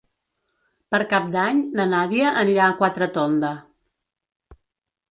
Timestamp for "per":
0.95-0.99